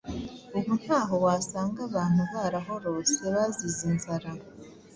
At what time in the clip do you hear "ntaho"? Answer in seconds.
0.81-1.15